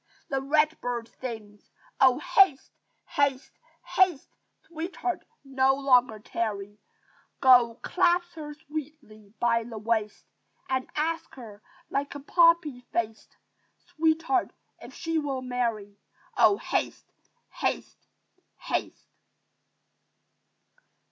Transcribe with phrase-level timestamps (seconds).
[0.29, 1.69] The red bird sings,
[1.99, 2.71] "Oh, haste,
[3.05, 3.51] haste,
[3.83, 4.29] haste!
[4.63, 5.23] Sweetheart!
[5.43, 6.79] no longer tarry!
[7.39, 10.25] Go, clasp her sweetly by the waist!
[10.67, 11.61] And ask her,
[11.91, 13.37] like a poppy faced,
[13.95, 14.49] Sweetheart!
[14.81, 15.99] if she will marry.
[16.35, 17.11] Oh, haste,
[17.51, 18.07] haste,
[18.57, 19.05] haste!"